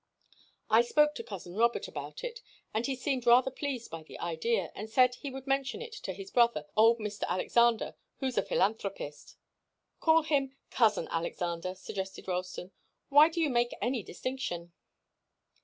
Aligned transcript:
I 0.67 0.81
spoke 0.81 1.13
to 1.13 1.23
cousin 1.23 1.53
Robert 1.53 1.87
about 1.87 2.23
it 2.23 2.41
and 2.73 2.87
he 2.87 2.95
seemed 2.95 3.27
rather 3.27 3.51
pleased 3.51 3.91
by 3.91 4.01
the 4.01 4.17
idea, 4.17 4.71
and 4.73 4.89
said 4.89 5.11
that 5.11 5.19
he 5.19 5.29
would 5.29 5.45
mention 5.45 5.79
it 5.79 5.93
to 5.93 6.11
his 6.13 6.31
brother, 6.31 6.65
old 6.75 6.97
Mr. 6.97 7.21
Alexander, 7.27 7.93
who's 8.17 8.35
a 8.35 8.41
philanthropist" 8.41 9.35
"Call 9.99 10.23
him 10.23 10.55
cousin 10.71 11.07
Alexander," 11.11 11.75
suggested 11.75 12.27
Ralston. 12.27 12.71
"Why 13.09 13.29
do 13.29 13.39
you 13.39 13.51
make 13.51 13.75
any 13.79 14.01
distinction?" 14.01 14.71